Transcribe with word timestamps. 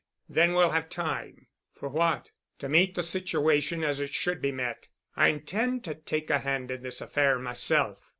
Then 0.27 0.53
we'll 0.53 0.71
have 0.71 0.89
time." 0.89 1.45
"For 1.75 1.87
what?" 1.87 2.31
"To 2.57 2.67
meet 2.67 2.95
the 2.95 3.03
situation 3.03 3.83
as 3.83 3.99
it 3.99 4.11
should 4.15 4.41
be 4.41 4.51
met. 4.51 4.87
I 5.15 5.27
intend 5.27 5.83
to 5.83 5.93
take 5.93 6.31
a 6.31 6.39
hand 6.39 6.71
in 6.71 6.81
this 6.81 7.01
affair 7.01 7.37
myself." 7.37 7.99